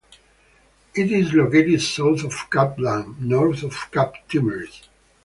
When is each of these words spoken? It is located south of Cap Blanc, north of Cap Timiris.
It 0.95 1.11
is 1.11 1.31
located 1.31 1.79
south 1.79 2.23
of 2.23 2.49
Cap 2.49 2.75
Blanc, 2.75 3.19
north 3.19 3.61
of 3.61 3.91
Cap 3.91 4.15
Timiris. 4.27 4.87